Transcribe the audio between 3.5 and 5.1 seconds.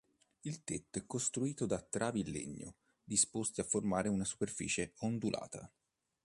a formare una superficie